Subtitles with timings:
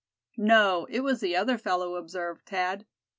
[0.37, 2.87] "No, it was the other fellow," observed Thad.